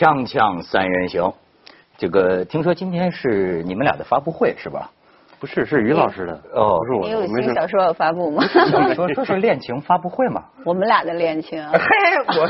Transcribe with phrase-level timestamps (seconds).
[0.00, 1.30] 锵锵三人行，
[1.98, 4.90] 这个听说今天是你们俩的发布会是吧？
[5.38, 7.26] 不是，是于老师的哦不是我你有。
[7.42, 8.42] 新小说要发布吗？
[8.94, 10.44] 说说是恋情发布会嘛？
[10.64, 11.78] 我们俩的恋情啊，嘿，
[12.40, 12.48] 我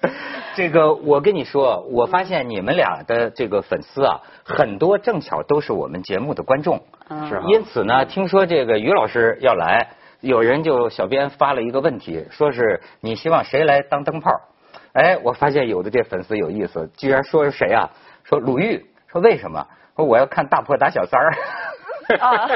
[0.56, 6.80] 这个我跟你说，我发现你们俩的这个粉丝啊，很多正巧都是我们节目的观众，
[7.10, 9.88] 嗯是啊因此呢，听说这个于老师要来，
[10.22, 14.30] 有人就小编发了一个问题，说是你希望谁来当灯泡？
[14.96, 17.88] 哎，我发现有的这粉丝有意思，居然说是谁啊？
[18.24, 19.66] 说鲁豫，说为什么？
[19.94, 21.32] 说我要看大破打小三儿。
[22.20, 22.48] 啊啊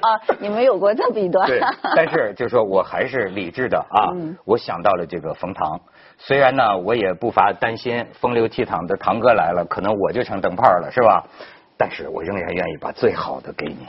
[0.00, 0.20] 啊！
[0.40, 1.46] 你们有过这么一段？
[1.46, 1.60] 对，
[1.94, 5.78] 但是就说我还是理智的啊，嗯我想到了这个冯唐，
[6.16, 11.22] 虽然呢我也不乏担心风流倜傥的堂哥来了，可能我就成灯泡了，是吧？
[11.76, 13.86] 但是我仍然愿意把最好的给你，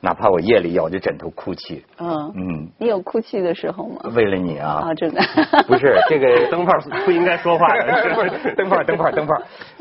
[0.00, 4.00] 哪怕我夜里咬着枕头哭泣，嗯，嗯，你有哭泣的时候吗？
[4.14, 4.84] 为了你啊。
[4.84, 5.20] 啊，，真的。
[5.66, 6.72] 不是这个 灯泡
[7.04, 7.66] 不应该说话
[8.56, 9.34] 灯泡灯泡灯泡，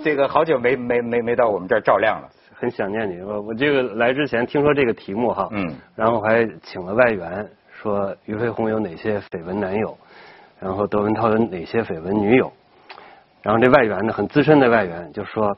[0.04, 3.22] 这个好久没没没没到我们这儿照亮了，很想念你。
[3.22, 9.98] 我我这个来之前听说这个题目哈，嗯，然后还请了外援，说俞飞鸿有哪些绯闻男友，
[10.59, 12.52] 然后窦文涛有哪些绯闻女友，
[13.44, 15.56] 然后这外援呢，很资深的外援就说，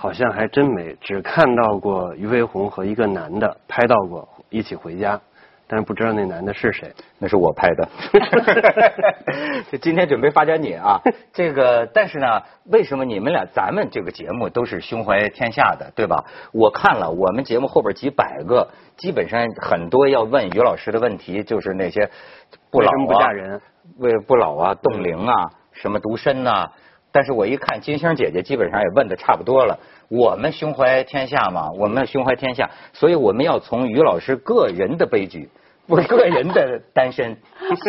[0.00, 5.20] 好像还真没只看到过俞飞鸿和一个男的拍到过一起回家，
[5.66, 6.88] 但是不知道那男的是谁。
[7.18, 7.88] 那是我拍的。
[9.72, 11.00] 就今天准备发展你啊，
[11.34, 16.24] 这个但是呢，为什么你们俩咱们这个节目都是胸怀天下的，对吧？
[16.52, 22.08] 我看了我们节目后边几百个，基本上很多要问于老师的问题，就是那些
[22.70, 23.60] 不老为不啊嫁人，
[23.98, 26.70] 为不老啊，冻龄啊，什么独身呐、
[27.12, 29.78] 但是我一看金星姐姐基本上也问的差不多了。
[30.08, 35.50] 我们胸怀天下嘛，我们胸怀天下，所以我们要从于老师个人的悲剧，
[35.86, 37.36] 我个人的 单身，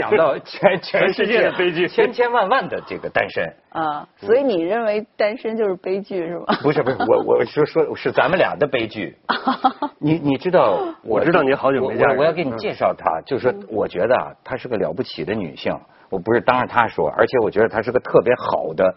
[0.02, 3.54] 想到 全全世界的悲剧千千万万的这个单身。
[3.70, 6.46] 啊，所以你认为单身就是悲剧是吗？
[6.62, 9.16] 不是不是，我我说说是咱们俩的悲剧。
[10.00, 15.74] 你你知道，我知道你好久没见我要给你介绍她，就是说，我觉得啊，她是个了不起的女性。
[16.10, 18.96] 我不是当着她说，而且我觉得她是个特别好的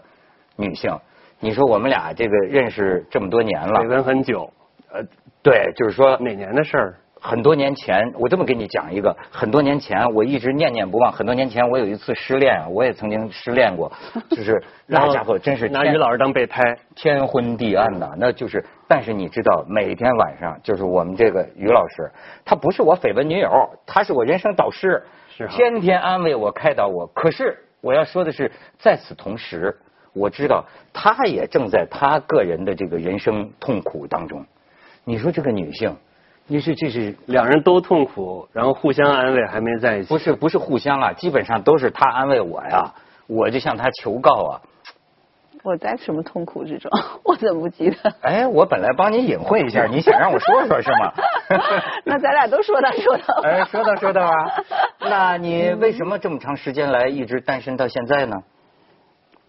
[0.62, 0.96] 女性。
[1.40, 4.50] 你说我们俩这个认识这么多年了绯，闻很久，
[4.92, 5.02] 呃，
[5.42, 6.94] 对，就是说哪年的事儿？
[7.24, 11.12] 很多年前，我这么跟你讲一个，很多年前我一直念念不忘。
[11.12, 13.92] 很多年前我有一次失恋，我也曾经失恋过，
[14.30, 16.76] 就是那家伙真是拿于老师当备胎。
[16.96, 18.64] 天昏地暗呐，那就是。
[18.88, 22.10] 但是你知道，每天晚上就是我们这个于老师，
[22.44, 23.50] 他不是我绯闻女友，
[23.86, 27.06] 他是我人生导师，是啊天天安慰我、开导我。
[27.14, 29.78] 可是我要说的是，在此同时，
[30.12, 34.44] 我知道他也正在他个人的这个人生痛苦当中。
[35.04, 35.96] 你说这个女性，
[36.46, 40.08] 你说这是两人都痛苦，然后互相安慰，还没在一起。
[40.08, 41.12] 不是不是互相啊？
[41.12, 42.94] 基本上都是他安慰我呀，
[43.26, 44.60] 我就向他求告啊。
[45.64, 46.90] 我在什么痛苦之中？
[47.24, 48.12] 我怎么不记得？
[48.20, 51.12] 哎，我本来帮你隐晦一下，你想让我说说是吗？
[52.04, 53.40] 那咱俩都说道说道。
[53.44, 54.32] 哎，说道说道啊，
[55.00, 58.42] 那你为什么这么长时间来一直单身到现在呢？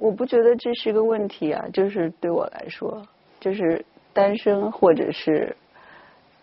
[0.04, 3.08] 我不觉得这是个问题啊，就是对我来说，
[3.40, 5.56] 就是单身或者是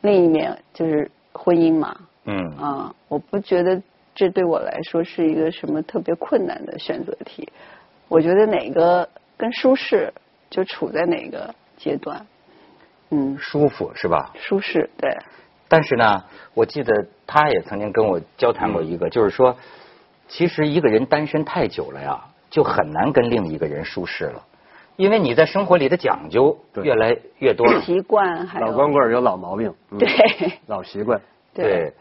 [0.01, 1.95] 另一面就是婚姻嘛，
[2.25, 3.83] 嗯啊，我不觉得
[4.15, 7.53] 这对我来说是一个什么特别困难的选择题。
[8.09, 9.07] 我觉得哪个
[9.37, 10.11] 更舒适，
[10.49, 12.25] 就处在哪个阶段。
[13.11, 14.33] 嗯，舒服是吧？
[14.37, 15.15] 舒适，对，
[15.69, 19.59] 但是呢，我记得他也曾经跟我交谈过一个，就是说，
[20.29, 24.43] 其实一个人单身太久了呀，就很难跟另一个人舒适了，
[24.97, 27.81] 因为你在生活里的讲究越来越多了。
[27.87, 30.09] 习惯还有老光棍有老毛病， 嗯对
[30.67, 31.21] 老习惯。
[31.55, 31.93] 对。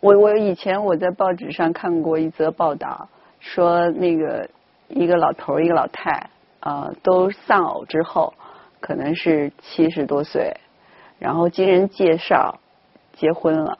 [0.00, 3.08] 我我以前我在报纸上看过一则报道，
[3.40, 4.48] 说那个
[4.86, 6.12] 一个老头儿一个老太
[6.60, 8.32] 啊、呃都丧偶之后，
[8.78, 10.54] 可能是七十多岁，
[11.18, 12.60] 然后经人介绍
[13.14, 13.78] 结婚了，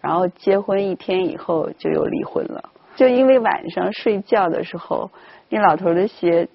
[0.00, 5.08] 然后结婚一天以后就又离婚了，就因为晚上睡觉的时候，
[5.48, 6.48] 那老头儿的鞋。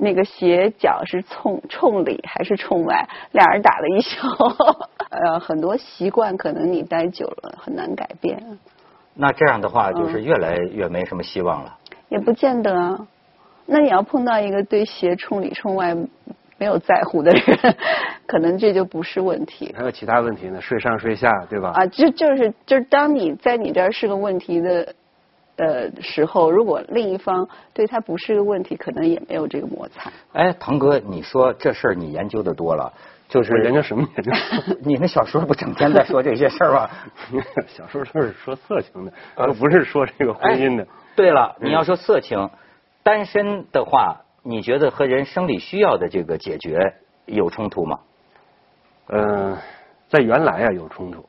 [0.00, 3.08] 那个鞋脚是冲冲里还是冲外？
[3.32, 4.28] 俩人打了一宿，
[5.10, 8.40] 呃，很多习惯可能你待久了很难改变。
[9.14, 11.76] 那这样的话，嗯就是越来越没什么希望了。
[12.10, 13.08] 也不见得啊。
[13.66, 15.96] 那你要碰到一个对鞋冲里冲外
[16.58, 17.74] 没有在乎的人，
[18.24, 21.72] 可能这就不是问题还有其他问题呢，睡上睡下，对吧？
[21.74, 21.84] 啊。
[21.86, 24.94] 就就是就是，当你在你这儿是个问题的
[25.58, 30.10] 呃时候，如果另一方对他不是个问题，可能也没有这个摩擦。
[30.32, 32.92] 哎，堂哥，你说这事儿你研究的多了，
[33.28, 34.32] 就是我研究什么研究？
[34.80, 36.90] 你那小说不整天在说这些事儿吗？
[37.68, 40.86] 小时候都是说色情的，而不是说这个婚姻的。
[41.16, 42.48] 对了，你要说色情，
[43.02, 46.94] 单身的话，你觉得和人生理需要的这个解决
[47.26, 47.98] 有冲突吗？
[49.08, 49.56] 嗯，
[50.08, 51.24] 在原来啊有冲突，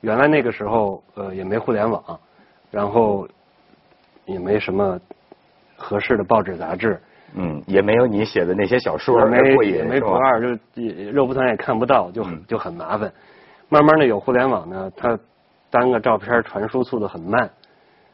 [0.00, 2.20] 原来那个时候呃也没互联网，
[2.70, 3.26] 然后
[4.24, 4.98] 也没什么
[5.76, 7.00] 合适的报纸杂志，
[7.34, 13.12] 嗯，也没有你写的那些小说，也没过瘾也没是吧不二，就也肉蒲团也看不到，就很嗯就很麻烦。
[13.68, 15.18] 慢慢的有互联网呢，它
[15.70, 17.50] 单个照片传输速度很慢，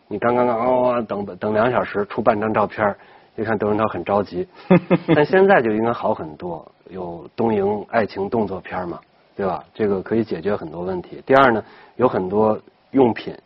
[0.07, 2.97] 你刚刚刚哦等等两小时出半张照片，
[3.37, 4.47] 一看窦文涛很着急。
[5.15, 9.01] 但现在就应该好很多，有东瀛爱情动作片嘛，
[9.37, 9.63] 对吧？
[9.75, 11.23] 这个可以解决很多问题。
[11.27, 11.63] 第二呢，
[11.97, 12.59] 有很多
[12.93, 13.37] 用品。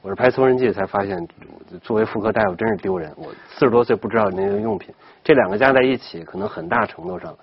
[0.00, 1.26] 我是拍《搜神记》才发现，
[1.82, 3.12] 作为妇科大夫真是丢人。
[3.16, 7.36] 我四十多岁不知道那些用品，这两个加在一起，可能很大程度上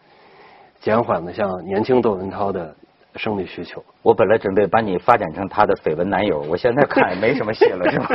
[0.80, 2.74] 减缓了像年轻窦文涛的
[3.18, 3.84] 生理需求。
[4.02, 8.08] 我本来准备把你发展成他的绯闻男友，我现在看也没什么戏了，是吧？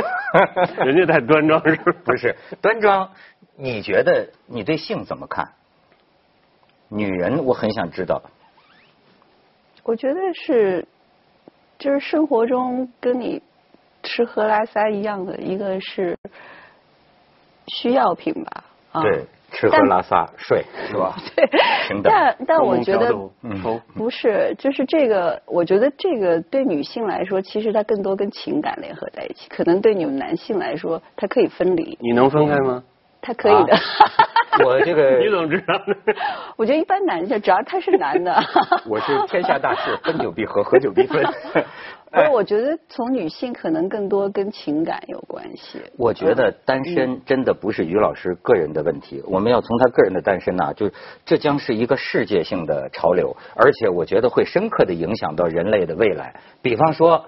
[0.83, 1.93] 人家太端庄是吧？
[2.03, 3.11] 不是端庄，
[3.55, 5.49] 你觉得你对性怎么看？
[6.89, 8.23] 女人，我很想知道。
[9.83, 10.87] 我觉得是，
[11.77, 13.41] 就是生活中跟你
[14.03, 16.17] 吃喝拉撒一样的，一个是
[17.67, 21.15] 需要品吧，啊，对，吃喝拉撒睡是吧？
[21.35, 21.45] 对
[21.87, 23.13] 平等但但我觉得
[23.43, 32.83] 嗯不是，就是这个，我觉得这个对女性来说，其实它更多跟情感联合在一起，可能对你们男性来说，它可以分离，你能分开吗？
[33.21, 33.77] 它可以的。
[34.65, 35.95] 我这个 你怎么知道呢？
[36.57, 38.43] 我觉得一般男性，只要他是男的，
[38.89, 41.23] 我是天下大事，分久必合，合久必分。
[42.11, 45.81] 不是，我觉得从女性可能更多跟情感有关系。
[45.97, 50.91] 我觉得单身真的不是于老师个人的问题，我们要从他个人的单身呐、就
[51.25, 56.35] 这将是一个世界性的潮流，而且我觉得会深刻的影响到人类的未来。
[56.61, 57.25] 比方说，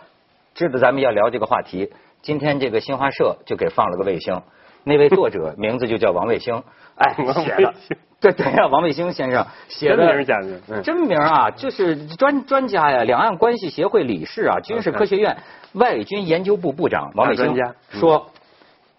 [0.53, 4.41] 知道咱们要聊这个话题，今天这个新华社就给放了个卫星，
[4.83, 6.61] 那位作者名字就叫王卫星，
[6.95, 10.61] 哎，王写的卫星，对对呀，王卫星先生写真的名儿假名？
[10.69, 15.37] 嗯真名啊，就是专专家呀，两岸关系协会理事啊，军事科学院
[15.73, 17.55] 外军研究部部长王卫星
[17.91, 18.31] 说，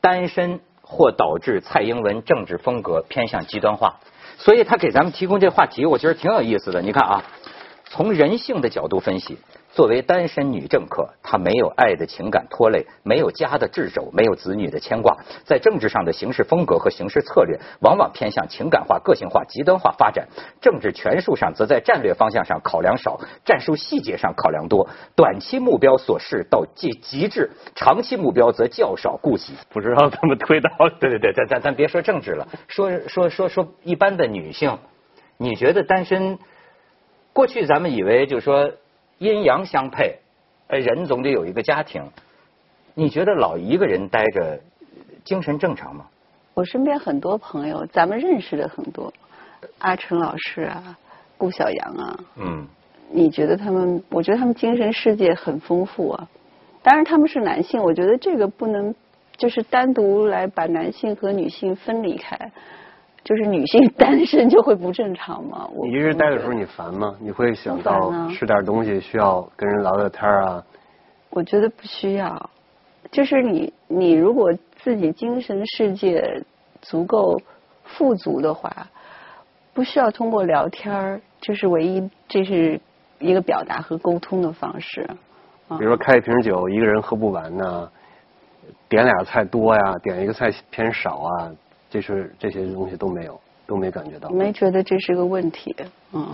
[0.00, 3.96] 单身或导致蔡英文政治风格偏向极端化，
[4.37, 6.82] 所以他给咱们提供这话题，我觉得挺有意思的。
[6.82, 7.23] 你看啊，
[7.85, 9.38] 从人性的角度分析，
[9.75, 20.29] 作为单身女政客，她没有爱的情感拖累，没有家的掣肘，没有子女的牵挂，在政治上的行事风格和行事策略，往往偏向情感化、个性化、极端化发展。
[20.61, 24.88] 政治权术上，则在战略方向上考量少，战术细节上考量多。
[25.17, 29.55] 短期目标所示到极极致，长期目标则较少顾及。
[29.70, 30.70] 不知道怎么推导。
[31.00, 34.79] 对对对，咱咱咱别说政治了，说说说说一般的女性，
[35.37, 36.38] 你觉得单身？
[37.32, 38.70] 过去咱们以为就是说
[39.19, 40.19] 阴阳相配，
[40.69, 42.02] 呃，人总得有一个家庭。
[42.94, 44.61] 你觉得老一个人待着，
[45.25, 46.06] 精神正常吗？
[46.55, 49.12] 我身边很多朋友，咱们认识的很多，
[49.78, 50.96] 阿成老师啊，
[51.37, 52.69] 顾晓阳啊，嗯，
[53.11, 54.02] 你觉得他们？
[54.11, 56.28] 我觉得他们精神世界很丰富啊。
[56.82, 58.94] 当然他们是男性，我觉得这个不能
[59.37, 62.52] 就是单独来把男性和女性分离开，
[63.25, 65.67] 就是女性 单身就会不正常吗？
[65.73, 67.15] 我你一个人待的时候，你烦吗？
[67.19, 70.62] 你会想到吃点东西需要跟人聊聊天啊？
[71.31, 72.50] 我觉得不需要，
[73.11, 76.44] 就是你你如果自己精神世界
[76.82, 77.41] 足够
[77.82, 78.87] 富足的话，
[79.72, 82.81] 不需要通过聊天儿，这是唯一，这是
[83.19, 85.08] 一个表达和沟通的方式。
[85.70, 87.91] 比如说开一瓶酒，一个人喝不完呢，
[88.89, 91.51] 点俩菜多呀，点一个菜偏少啊，
[91.94, 94.29] 这是这些东西都没有，都没感觉到。
[94.31, 95.77] 没觉得这是个问题，
[96.13, 96.27] 嗯，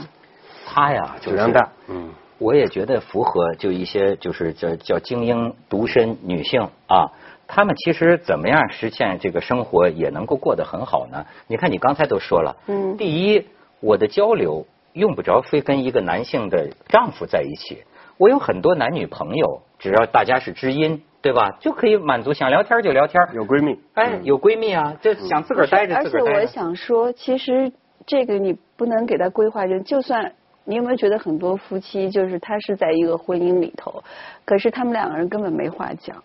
[0.67, 7.13] 他呀，就是质量大，嗯，我也觉得符合就一些就是叫叫精英独身女性啊，
[7.47, 11.27] 她们其实怎么样实现这个生活也能够过得很好呢？
[11.47, 12.97] 你看你刚才都说了，嗯。
[12.97, 13.47] 第一，
[13.81, 14.65] 我的交流
[14.95, 17.85] 用不着非跟一个男性的丈夫在一起，
[18.17, 21.57] 我有很多男女朋友，只要大家是知音，对吧？
[21.61, 23.23] 就可以满足想聊天就聊天。
[23.35, 26.47] 有闺蜜，哎，嗯有闺蜜啊，就想自个儿待着而且我自个儿待着。
[26.47, 27.71] 想说，其实
[28.07, 30.33] 这个你不能给他规划成，就算
[30.65, 34.03] 你有没有觉得很多夫妻就是他是在一个婚姻里头，
[34.45, 36.17] 可是他们两个人根本没话讲，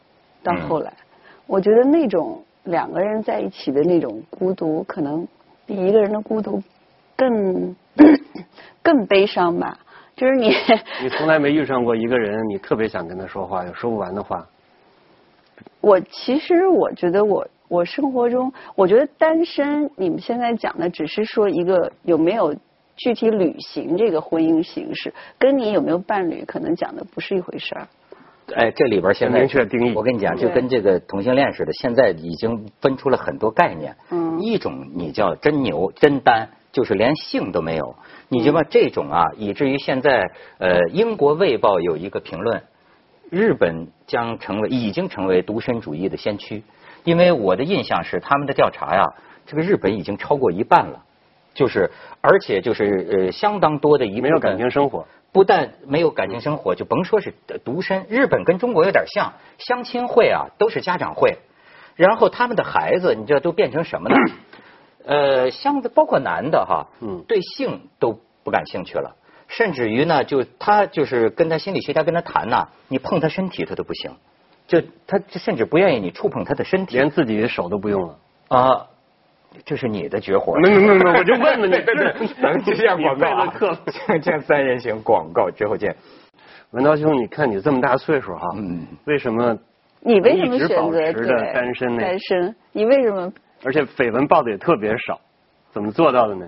[0.43, 0.93] 到嗯后来，
[1.47, 5.27] 我觉得那种两个人在一起的那种孤独，可能
[5.65, 6.61] 比一个人的孤独
[7.17, 7.75] 更
[8.81, 9.77] 更悲伤吧。
[10.15, 10.53] 就是你，
[11.01, 14.47] 你从来没遇上过一个人，你特别想跟他说话，有说不完的话。
[15.81, 22.55] 我其实我觉得我我生活中，我觉得单身，你们现在讲的只是说一个有没有
[22.95, 27.87] 具体履行这个婚姻形式，跟你有没有伴侣，可能讲的不是一回事儿。
[28.53, 33.95] 哎，这里边现在明确定义我跟你讲，就跟这个同性恋似的，现在已经分出了很多概念。
[34.11, 37.95] 嗯一种你叫真牛真单，就是连性都没有。
[38.29, 42.61] 你就把这种啊，以至于现在呃，英国卫报有一个评论，
[43.29, 46.63] 日本将成为已经成为独身主义的先驱，
[47.03, 49.13] 因为我的印象是他们的调查呀，
[49.45, 51.03] 这个日本已经超过一半了，
[51.53, 51.91] 就是
[52.21, 55.07] 而且就是呃相当多的一没有感情生活。
[55.31, 57.33] 不但没有感情生活，就甭说是
[57.65, 58.05] 独身。
[58.07, 61.39] 日本跟中国有点像，相亲会啊都是家长会，
[61.97, 64.15] 然后他们的孩子，你知道都变成什么呢？
[65.05, 69.17] 呃，相包括男的哈，嗯对性都不感兴趣了，
[69.57, 74.11] 甚至于呢，就他就是跟他心理学家跟他谈呐、你碰他身体他都不行，
[74.67, 78.17] 就他甚至不愿意你触碰他的身体连自己的手都不用了。
[78.49, 78.87] 啊。
[79.63, 80.53] 这是你的绝活。
[80.59, 81.75] 没没没没，我就问问你，
[82.41, 83.79] 咱们接下广告啊你背了课，
[84.21, 85.95] 这三人行广告之后见。
[86.71, 89.57] 文涛兄，你看你这么大岁数哈，嗯为什么？
[90.01, 93.31] 你为什么一直保选择持着单身呢单身，你为什么？
[93.63, 95.21] 而且绯闻报的也特别少，
[95.71, 96.45] 怎么做到的呢？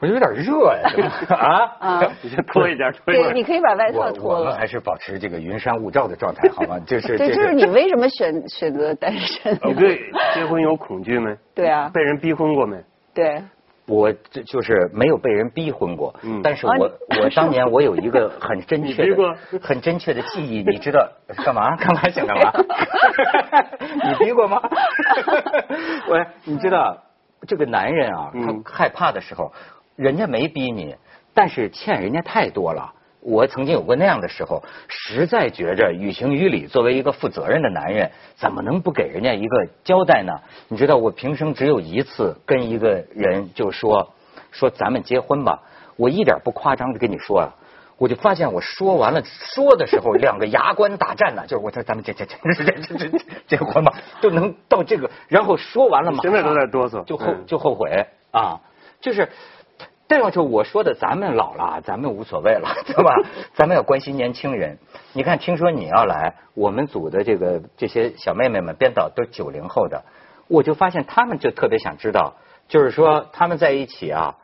[0.00, 0.90] 我有点热呀，
[1.36, 3.34] 啊啊 你先脱一件，脱一对，件。
[3.36, 4.40] 你可以把外套脱了。
[4.40, 6.78] 我们还是保持这个云山雾罩的状态，好吗？
[6.86, 9.52] 就是对，这就是你为什么选选择单身？
[9.64, 10.00] 你对
[10.34, 11.36] 结婚有恐惧没？
[11.54, 12.78] 对啊，被人逼婚过没？
[13.12, 13.42] 对，
[13.86, 21.06] 我这就是没有被人逼婚过，嗯但是我我当年我有一个很真确你逼过的、很真切的记忆，你知道
[21.44, 21.76] 干嘛？
[21.76, 22.52] 干嘛想干嘛？
[24.04, 24.62] 你逼过吗？
[26.08, 26.96] 喂，你知道
[27.46, 29.52] 这个男人啊，嗯他害怕的时候，
[30.00, 30.96] 人家没逼你，
[31.34, 32.90] 但是欠人家太多了。
[33.20, 40.32] 我曾经有过那样的时候，实在觉着于情于理，作为一个负责任的男人，怎么能不给人家一个交代呢？
[40.68, 44.14] 你知道，我平生只有一次跟一个人就说
[44.50, 45.60] 说咱们结婚吧，
[45.96, 47.52] 我一点不夸张的跟你说啊，
[47.98, 53.92] 我就发现我说完了说的时候，两个牙关打战呢，就是我说咱们这这这这这这这结婚吧，
[54.22, 58.58] 就能到这个，然后说完了嘛，现在都在哆嗦就后嗯就后悔啊，
[58.98, 59.28] 就是。
[60.10, 63.14] 这要是我说的，咱们老了，咱们无所谓了， 对吧？
[63.54, 64.76] 咱们要关心年轻人。
[65.12, 70.02] 你看，听说你要来，我们组的这个这些小妹妹们编导都是九零后的，
[70.48, 72.34] 我就发现他们就特别想知道，
[72.66, 74.34] 就是说他们在一起啊，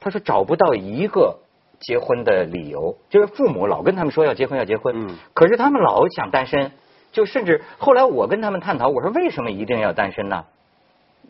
[0.00, 1.40] 他说找不到一个
[1.78, 6.72] 结婚的理由，就是父母老跟他们说要结婚要结婚，嗯可是他们老想单身，
[7.12, 10.46] 就甚至后来我跟他们探讨，我说为什么一定要单身呢？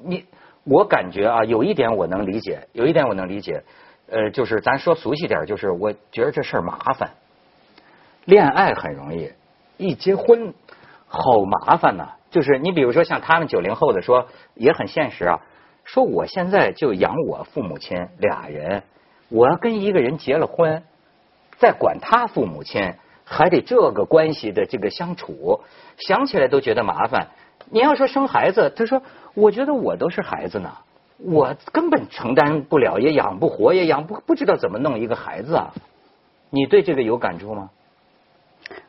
[0.05, 0.25] 你
[0.65, 3.65] 我感觉啊，有一点我能理解，有一点我能理解，
[4.09, 7.11] 呃，就是咱说俗气点，就是我觉得这事儿麻烦。
[8.25, 9.33] 恋爱很容易，
[9.77, 10.55] 一结婚
[11.09, 15.41] 好麻烦呐、就是你比如说像他们九零后的说也很现实啊，
[15.85, 18.85] 说我现在就养我父母亲俩人，
[19.29, 20.85] 我要跟一个人结了婚，
[21.59, 25.61] 再管他父母亲，还得这个关系的这个相处，
[25.97, 27.29] 想起来都觉得麻烦。
[27.71, 29.03] 你要说生孩子，他说
[29.35, 30.71] 我觉得我都是孩子呢，
[31.19, 35.73] 我根本承担不了，也养不活，也养不不知道怎么弄一个孩子啊。
[36.51, 37.71] 你对这个有感触吗？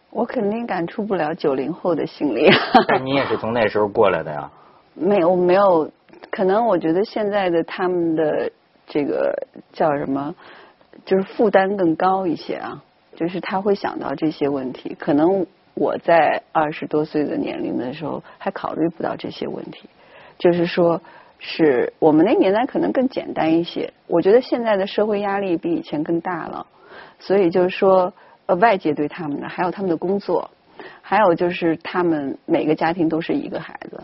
[0.10, 2.50] 我肯定感触不了九零后的心理。
[2.88, 4.52] 但你也是从那时候过来的呀。
[4.94, 5.90] 没有没有，
[6.30, 8.52] 可能我觉得现在的他们的
[8.86, 9.34] 这个
[9.72, 10.36] 叫什么，
[11.06, 12.84] 就是负担更高一些啊，
[13.16, 14.96] 就是他会想到这些问题。
[15.00, 19.90] 可能我在二十多岁的年龄的时候还考虑不到这些问题，
[20.38, 21.02] 就是说，
[21.40, 23.92] 是我们那年代可能更简单一些。
[24.08, 26.66] 我觉得现在的社会压力比以前更大了，
[27.20, 28.14] 所以就是说，
[28.46, 30.50] 呃，外界对他们的，还有他们的工作，
[31.02, 34.02] 还有就是他们每个家庭都是一个孩子，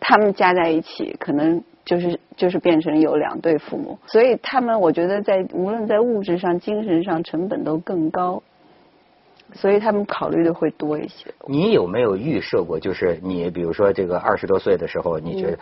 [0.00, 8.42] 他们加在一起可能就是就是变成有两对父母，所以他们我觉得在无论在物质上、精神上成本都更高，
[9.54, 11.32] 所以他们考虑的会多一些。
[11.46, 12.78] 你有没有预设过？
[12.78, 15.58] 就是你比如说这个二十多岁的时候，你觉得、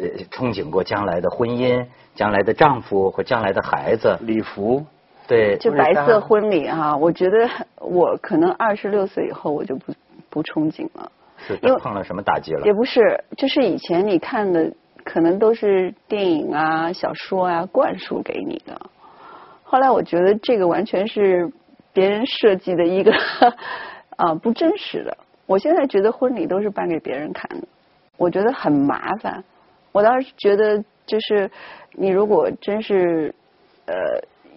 [0.00, 4.16] 呃憧憬过将来的婚姻、将来的丈夫或将来的孩子？
[4.20, 4.84] 礼服，
[5.26, 7.48] 对，就白色婚礼哈、我觉得
[7.80, 9.92] 我可能二十六岁以后我就不
[10.30, 11.10] 不憧憬了。
[11.38, 12.72] 是因为碰了什么打击了也？
[12.72, 14.72] 不是，就是以前你看的
[15.04, 18.80] 可能都是电影啊、小说啊灌输给你的。
[19.62, 21.52] 后来我觉得这个完全是
[21.96, 23.10] 别人设计的一个
[24.16, 25.16] 啊不真实的。
[25.46, 27.66] 我现在觉得婚礼都是办给别人看的，
[28.18, 29.42] 我觉得很麻烦。
[29.92, 31.50] 我倒是觉得，就是
[31.92, 33.34] 你如果真是
[33.86, 33.94] 呃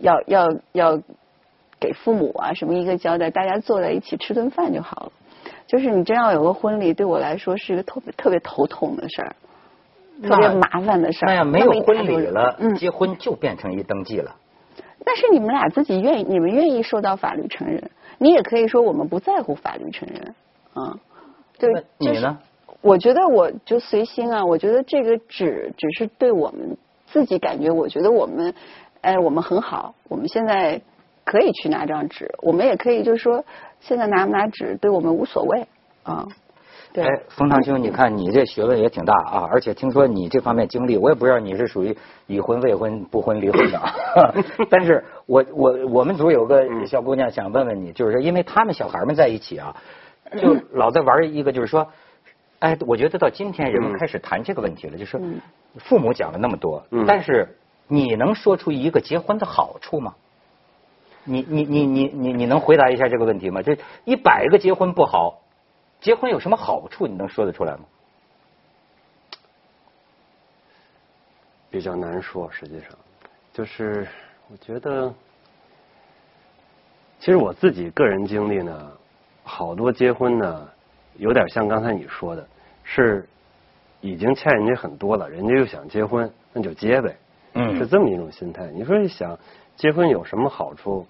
[0.02, 1.02] 要要要
[1.80, 5.12] 给父母啊什么一个交代，大家坐在一起吃顿饭就好了。
[5.66, 9.36] 就是你真要有个婚礼，对我来说是一个特别特别头痛的事儿，
[10.28, 11.28] 特别麻烦的事儿。
[11.28, 14.36] 那要没有婚礼了，嗯，结婚就变成一登记了。
[15.06, 20.36] 但是你们俩自己愿意，你们愿意受到法律承认，你也可以说我们不在乎法律承认。
[20.76, 21.00] 嗯，
[21.58, 22.38] 对那，你呢？
[22.82, 26.78] 我觉得我就随心啊，我觉得这个纸只是对我们
[27.08, 28.54] 自己感觉，我觉得我们，
[29.02, 30.80] 哎，我们很好，我们现在
[31.26, 33.44] 可以去拿张纸，我们也可以就是说，
[33.82, 35.68] 现在拿不拿纸对我们无所谓
[36.04, 36.28] 啊。
[36.92, 43.80] 对，哎，冯唐兄，你看你这学问也挺大啊，而且听说你这方面经历，我也不知道你是属于已婚、未婚、不婚、离婚的。
[44.72, 49.76] 但是我我我们组有个小姑娘想问问你，就是说，因为他们小孩们在一起啊，
[50.42, 51.88] 就老在玩一个，就是说，
[52.58, 55.22] 哎，我觉得到今天人们开始谈这个问题了，就是说
[55.78, 57.56] 父母讲了那么多，但是
[57.88, 60.16] 你能说出一个结婚的好处吗？
[61.24, 63.62] 你你你你你你能回答一下这个问题吗？
[63.62, 65.42] 这一百个结婚不好。
[66.02, 67.06] 结婚有什么好处？
[67.08, 67.86] 你能说得出来吗？
[71.70, 72.90] 比较难说，实际上，
[73.54, 74.08] 就是
[74.50, 75.14] 我觉得，
[77.20, 78.92] 其实我自己个人经历呢，
[79.44, 80.70] 好多结婚呢，
[81.18, 82.48] 有点像刚才你说的，
[82.84, 83.28] 是
[84.02, 87.16] 已经欠人家很多了，人家又想结婚，那就结呗，
[87.54, 88.66] 嗯是这么一种心态。
[88.72, 89.38] 你说你想
[89.76, 91.06] 结婚有什么好处？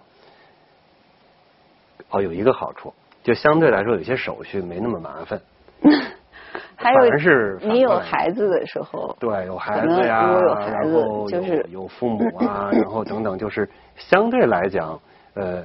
[2.10, 5.39] 哦，有一个好处，就相对来说有些手续没那么麻烦。
[6.75, 6.99] 还有
[7.61, 14.97] 你有孩子的时候，对，有孩子呀，如果有孩子然后就是有有父母啊，然后等等，就是相对来讲，
[15.33, 15.63] 呃，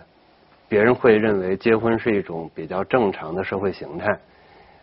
[0.68, 4.18] 别人会认为结婚是一种比较正常的社会形态，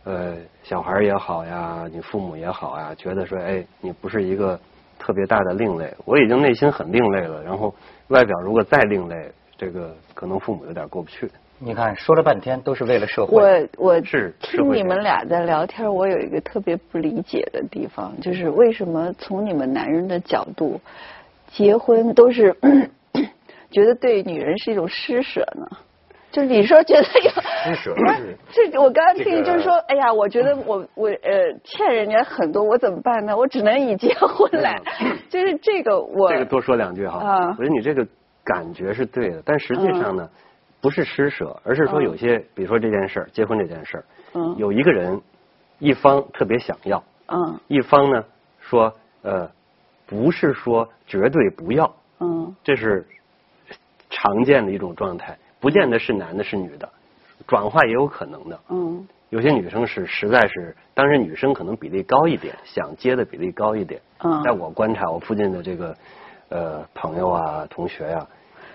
[0.05, 4.57] 呃，小孩也好呀，你父母也好呀，觉得说，哎，你不是一个
[4.97, 7.75] 特别大的另类，我已经内心很另类了，然后
[8.07, 11.29] 外表如果再另类，这个可能父母有点过不去。
[11.63, 13.37] 你看，说了半天都是为了社会。
[13.77, 20.81] 我我是听你们俩在聊天，我有一个特别不理解的地方，就是为什么从你们男人的角度，
[21.47, 22.55] 结婚都是
[23.69, 25.67] 觉得对女人是一种施舍呢？
[26.31, 27.29] 就是你说觉得有
[27.63, 28.05] 施舍不
[28.51, 33.37] 是我刚刚听这个就是说，哎呀，我觉得我我呃欠人家很多，我怎么办呢？
[33.37, 34.81] 我只能以结婚来，
[35.29, 38.07] 就是这个我这个多说两句哈，啊我觉得你这个
[38.43, 40.29] 感觉是对的，但实际上呢，
[40.81, 45.21] 不是施舍，而是说有些，比如说这件事儿，结婚这件事儿，嗯有一个人
[45.79, 48.25] 一方特别想要，嗯一方呢
[48.59, 49.49] 说呃
[50.07, 53.05] 不是说绝对不要，嗯这是
[54.09, 56.89] 常见的一种状态，不见得是男的是女的，
[57.47, 58.59] 转化也有可能的。
[58.69, 64.01] 嗯有些女生是实在是，当然女生可能比例高一点，想接的比例高一点。
[64.23, 65.95] 嗯在我观察，我附近的这个
[66.49, 68.27] 呃朋友啊、同学呀、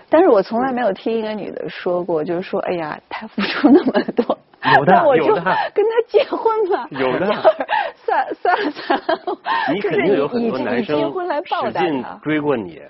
[0.09, 4.37] 但是我从来没有听一个女的说过，就是说，哎呀，他付出那么多，
[4.77, 5.41] 有的那我就有的
[5.73, 6.87] 跟他结婚吧。
[6.91, 7.65] 有的要是
[7.95, 9.37] 算算了算了，
[9.73, 11.13] 你肯定有很多男生
[11.65, 12.05] 使劲。
[12.21, 12.81] 追过你，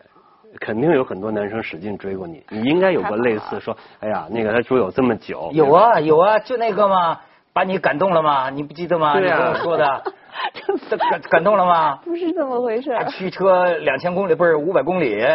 [0.60, 2.44] 肯定有很多男生使劲追过你。
[2.50, 7.20] 你应该有个类似说，哎呀，那个他追我这么久，有啊有啊，就那个嘛，
[7.52, 8.50] 把你感动了吗？
[8.52, 9.14] 你不记得吗？
[9.14, 10.04] 对啊你跟我说的，
[10.90, 11.96] 这感感动了吗？
[12.06, 15.26] 不是这么回事驱车两千公里，不是五百公里，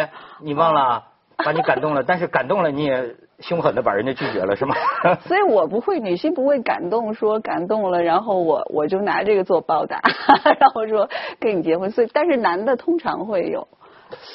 [0.41, 1.03] 你忘了？
[1.45, 4.75] 把你感动了，但是感动了你也凶狠的把人家拒绝了，是吗？
[5.27, 9.99] 所以我不会，女性不会感动，说感动了，然后我我就拿这个做报答，
[10.59, 11.91] 然后说跟你结婚。
[11.91, 13.67] 所以，但是男的通常会有，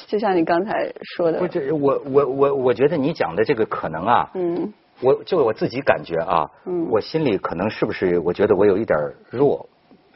[0.07, 9.69] 就像你刚才说的不，，这我我我我觉得你讲的这个可能啊，嗯我就我自己感觉啊，嗯我心里可能是不是我觉得我有一点弱，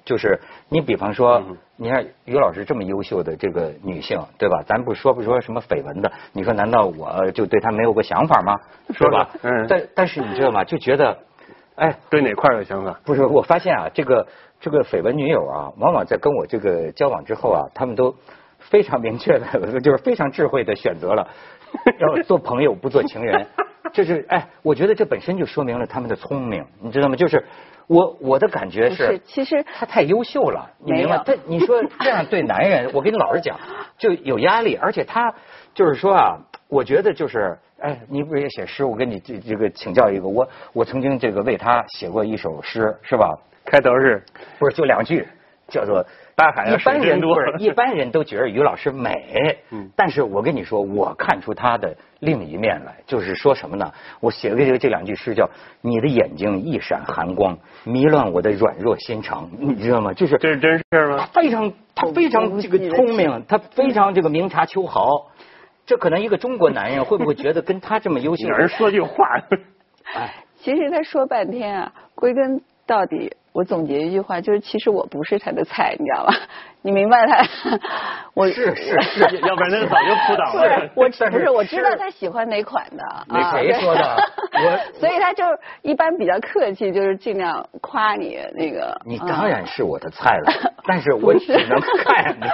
[0.03, 4.63] 就是你比方说，嗯你看于老师这么优秀的这个女性，对吧？
[4.65, 8.55] 咱不说不说什么绯闻的，你说难道我就对她没有个想法吗？
[8.93, 9.29] 说是吧？
[9.41, 10.63] 嗯但但是你知道吗？
[10.63, 11.17] 就觉得，
[11.75, 12.99] 哎，对哪块有想法？
[13.03, 14.27] 不是，我发现啊，这个
[14.59, 18.15] 这个绯闻女友啊，往往在跟我这个交往之后啊，他们都
[18.59, 21.27] 非常明确的， 就是非常智慧的选择了
[21.99, 23.47] 要做朋友不做情人。
[23.91, 27.15] 这是哎，我觉得这本身就说明了他们的聪明，你知道吗？
[27.15, 27.43] 就是
[27.87, 31.17] 我我的感觉是，其实他太优秀了，你明白？
[31.25, 33.59] 他你说这样对男人，我跟你老实讲，
[33.97, 35.33] 就有压力，而且他
[35.73, 38.85] 就是说啊，我觉得就是，哎，你不是也写诗？
[38.85, 43.29] 我跟你这这个请教一个，我我曾经这个为他写过一首诗，是吧？
[43.65, 44.23] 开头是
[44.59, 45.27] 不是就两句，
[45.67, 53.91] 叫做大海啊一般人不是一般人都觉得于老师美， 嗯但是我跟你说，我看出他的另一面来，就是说什么呢？
[54.19, 55.49] 我写的这个这两句诗叫
[55.81, 60.13] “你的眼睛一闪寒光，迷乱我的软弱心肠”，你知道吗？
[60.13, 61.29] 就是这是真事吗他吗？
[61.33, 65.29] 非常他非常这个聪明，他非常这个明察秋毫。
[65.85, 68.57] 这可能一个中国男人会不会觉得跟他这么优秀哪？
[68.57, 69.25] 人说句话？
[70.15, 76.33] 哎，其实他说半天啊，归根到底，我总结一句话，就是其实我不是他的菜，你知道吧？
[76.85, 77.45] 你明白他？
[78.35, 80.89] 我是是是，要不然那早就扑倒了。
[80.95, 83.51] 我不是我知道他喜欢哪款的那啊？
[83.51, 84.17] 谁说的
[84.53, 85.45] 我所以他就
[85.81, 88.99] 一般比较客气，就是尽量夸你那个。
[89.05, 92.49] 你啊当然是我的菜了，但是我只能看着。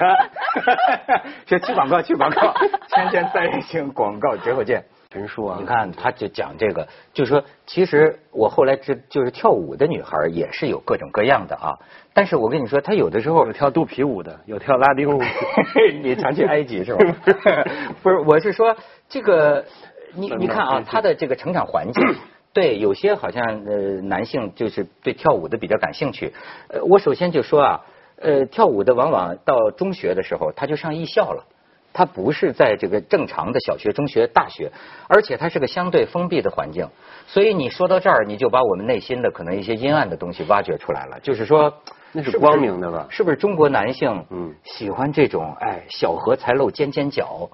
[1.47, 2.53] 这去广告，去广告，
[2.93, 4.83] 天天三人行广告之后见。
[5.11, 11.79] 陈述啊，你看，他就讲这个，就说其实我后来知，就是跳舞的女孩也是有各种各样的啊。
[12.13, 15.19] 但是我跟你说，她有的时候有跳肚皮舞的，有跳拉丁舞。
[16.03, 17.15] 你常去埃及是吧？
[18.03, 19.65] 不是，我是说这个，
[20.13, 22.03] 你你看啊，他的这个成长环境，
[22.53, 26.35] 对有些好像呃男性就是对跳舞的比较感兴趣。
[26.67, 27.85] 呃，我首先就说啊，
[28.17, 31.45] 呃，跳舞的往往到中学的时候他就上艺校了。
[31.91, 34.71] 他不是在这个正常的小学、中学、大学，
[35.07, 36.87] 而且它是个相对封闭的环境，
[37.27, 41.19] 所以你说到这儿，你就把我们内心的可能一些阴暗的东西挖掘出来了。
[41.21, 41.73] 就是说，
[42.11, 47.49] 那是光明的吧是不是中国男性嗯喜欢这种哎小荷才露尖尖角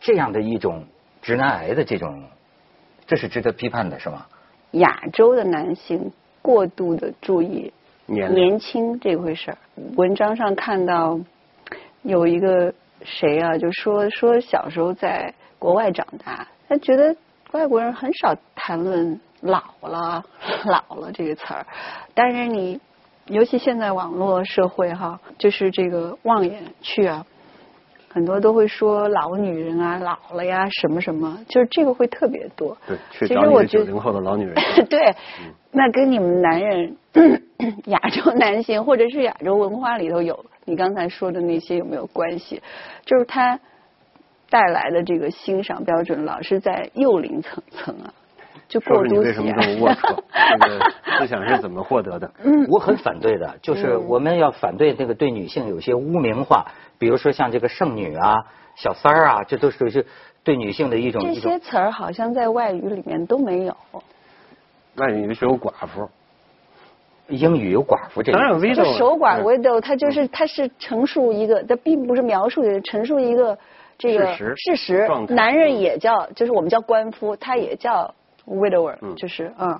[0.00, 0.84] 这样的一种
[1.22, 2.24] 直男癌的这种，
[3.06, 4.26] 这是值得批判的，是吗？
[4.72, 7.72] 亚洲的男性过度的注意
[8.04, 9.58] 年年轻这回事儿。
[9.96, 11.18] 文章上看到
[12.02, 17.16] 有一个谁啊，就说说小时候在国外长大，他觉得
[17.52, 20.24] 外国人很少谈论老了
[20.64, 21.66] 老了这个词儿，
[22.14, 22.80] 但是你
[23.26, 27.24] 尤其现在网络社会哈，就是这个望眼去啊。
[28.16, 32.74] 很多都会说老女人啊，老了呀，什么什么，就是这个会特别多。
[32.86, 34.54] 对，去其找实我觉得九零后的老女人。
[34.88, 35.14] 对，
[35.70, 36.96] 那跟你们男人、
[37.88, 42.62] 亚洲男性或者是亚洲文化里头有你刚才说的那些有没有关系？
[43.04, 43.60] 就是他
[44.48, 48.14] 带来的这个欣赏标准老是在幼龄层层啊，
[48.66, 49.78] 就说说你过度喜为什么这。
[49.78, 50.18] 么龌龊？
[50.62, 52.30] 这个思想是怎么获得的？
[52.70, 60.06] 我很反对的，就是嗯我们要反对那个对女性有些污名化，比如说像这个剩女啊、小三儿啊，这都属于是
[60.42, 63.76] 对女性的一种这些词儿好像在外语里面都没有。
[64.96, 66.08] 外语是有寡妇，
[67.28, 69.44] 英语有寡妇这个当然 widow 就守寡嗯。
[69.44, 73.58] widow，它就是它是陈述一个，它并不是描述，陈述一个
[73.98, 75.08] 这个事实事实。
[75.28, 78.14] 男人也叫，就是我们叫官夫，他也叫
[78.46, 79.14] widower，嗯。
[79.16, 79.78] 就是嗯，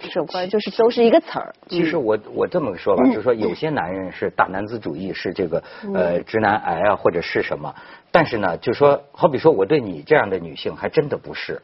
[0.00, 1.54] 守官就是都是一个词儿。
[1.68, 5.62] 其实我我这么说吧，就是说有些男人是大男子主义，是这个
[5.94, 7.74] 呃直男癌啊，或者是什么，
[8.10, 11.60] 但是呢，就说好比说我对你这样的女性还真的不是，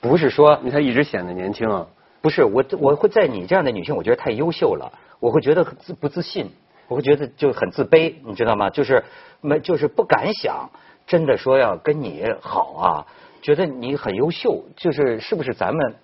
[0.00, 1.86] 不是说你看一直显得年轻啊。
[2.20, 6.50] 不是我我会在你这样的女性，我觉得太优秀了，我会觉得很自不自信，
[6.88, 8.68] 我会觉得就很自卑，你知道吗？
[8.70, 9.04] 就是
[9.40, 10.68] 没就是不敢想，
[11.06, 13.06] 真的说要跟你好啊，
[13.40, 15.94] 觉得你很优秀，就是是不是咱们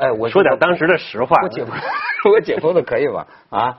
[0.00, 1.36] 哎我说点当时的实话。
[1.42, 1.70] 我解剖，
[2.32, 3.26] 我解剖的可以吧？
[3.50, 3.78] 啊，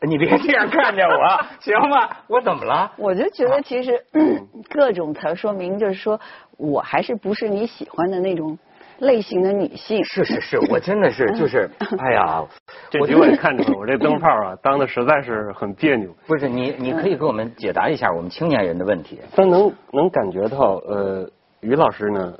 [0.00, 2.08] 你别这样看着我， 行吗？
[2.26, 2.92] 我怎么了？
[2.96, 4.02] 我就觉得其实
[4.70, 6.20] 各种词说明就是说
[6.56, 8.58] 我还是不是你喜欢的那种
[8.98, 10.04] 类型的女性。
[10.04, 12.44] 是是是，我真的是就是，哎呀，
[12.90, 16.10] 这局我也看出来，我这灯泡啊当的实在是很别扭。
[16.26, 19.20] 不是你，你可以给我们解答一下我们青年人的问题。
[19.36, 22.34] 但能能感觉到，呃，于老师呢，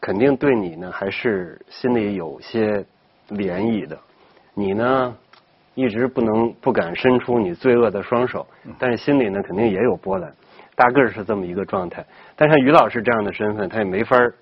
[0.00, 2.84] 肯定对你呢还是心里有些
[3.30, 3.98] 涟漪的。
[4.54, 5.16] 你呢，
[5.74, 8.46] 一直不能不敢伸出你罪恶的双手，
[8.78, 10.32] 但是心里呢肯定也有波澜。
[10.74, 12.04] 大个儿是这么一个状态，
[12.36, 14.34] 但像于老师这样的身份，他也没法儿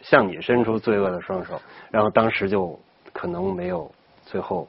[0.00, 2.78] 向你伸出罪恶的双手，然后当时就
[3.12, 3.90] 可能没有
[4.24, 4.68] 最后。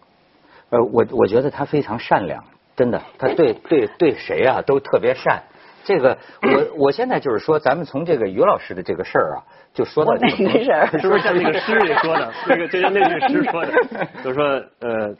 [0.70, 2.44] 呃，我我觉得他非常善良，
[2.76, 5.44] 真的，他对对对谁啊都特别善。
[5.84, 9.44] 这个我我现在就是说，咱们从这个于老师的这个事儿啊，
[9.74, 12.32] 就说到这个事儿是不是像那个诗里说的？
[12.48, 13.74] 那个就像那句诗说的，
[14.24, 15.16] 就说呃，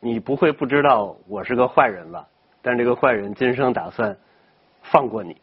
[0.00, 2.26] 你不会不知道我是个坏人吧？
[2.62, 4.16] 但这个坏人今生打算
[4.82, 5.36] 放过你。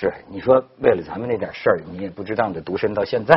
[0.00, 3.34] 是你说为了咱们那点事儿，你也不值当的独身到现在，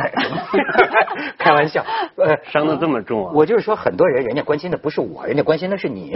[1.36, 1.84] 开玩笑，
[2.16, 3.32] 呃， 伤的这么重啊！
[3.34, 6.14] 我就是说，很多人人家关心的不是我，人家关心的是你。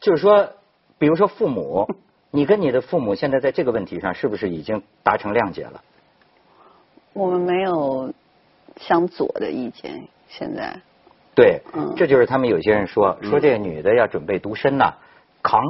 [0.00, 0.50] 就是说，
[0.98, 1.88] 比如说父母，
[2.34, 5.82] 你跟你的父母现在在这个问题上是不是已经达成谅解了？
[7.12, 8.10] 我们没有
[8.78, 10.80] 向左的意见，现在。
[11.34, 14.94] 对，嗯这就是他们有些人说说这个女的要准备独身呐、
[15.42, 15.60] 扛，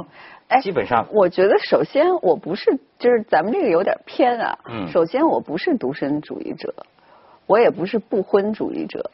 [0.47, 4.57] 哎基本上我觉得首先我不是，就是咱们这个有点偏啊。
[4.69, 6.73] 嗯首先我不是独身主义者，
[7.45, 9.11] 我也不是不婚主义者。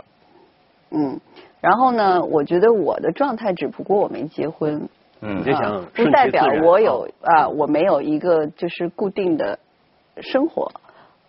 [0.92, 1.20] 嗯。
[1.62, 4.88] 然后呢，我觉得我的状态只不过我没结婚，
[5.22, 5.40] 嗯。
[5.40, 9.60] 你就想啊顺其不代表我有啊，我没有一个就是固定的
[10.22, 10.72] 生活。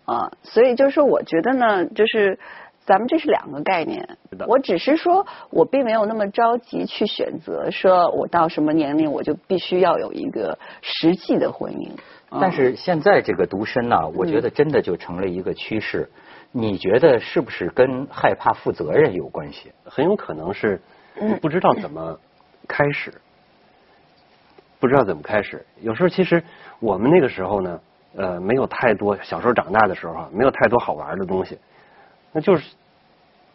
[0.05, 2.37] 啊，所以就是说，我觉得呢，就是
[2.83, 4.17] 咱们这是两个概念。
[4.47, 11.89] 我只是说我并没有那么着急去选择，说我到什么年龄我就必须要有一个实际的婚姻。
[12.41, 16.09] 但是现在这个独身呢，我觉得真的就成了一个趋势。
[16.51, 19.71] 你觉得是不是跟害怕负责任有关系？
[19.85, 20.81] 很有可能是
[21.41, 22.19] 不知道怎么
[22.67, 23.13] 开始，
[24.81, 25.63] 不知道怎么开始。
[25.79, 26.43] 有时候其实
[26.79, 27.79] 我们那个时候呢，
[28.17, 31.57] 呃，没有太多小时候长大的时候啊，没有太多好玩的东西，
[32.33, 32.75] 那就是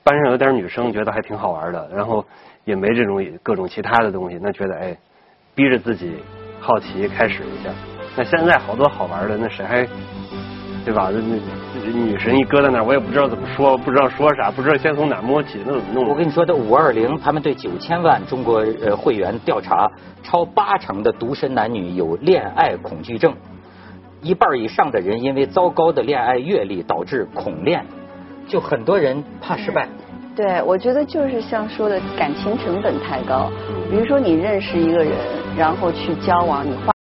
[0.04, 2.24] 班上有点女生觉得还挺好玩的，然后
[2.64, 4.96] 也没这种各种其他的东西，那觉得哎，
[5.54, 6.22] 逼着自己
[6.60, 7.70] 好奇开始一下。
[8.16, 9.86] 那现在好多好玩的，那谁还
[10.86, 11.10] 对吧？
[11.12, 16.08] 那那女神一搁在那儿，我也不知道怎么说，不知道说啥，不知道先从哪儿摸起，那怎么弄？
[16.08, 19.90] 我跟你说，这五二零他们对九千万中国呃会员调查，
[20.22, 23.34] 超八成的独身男女有恋爱恐惧症，
[24.22, 27.84] 一半以上的人因为糟糕的恋爱阅历导致恐恋，
[28.46, 29.88] 就很多人怕失败。
[30.36, 33.50] 对，我觉得就是像说的感情成本太高。
[33.90, 35.12] 比如说你认识一个人，
[35.58, 36.95] 然后去交往，你花。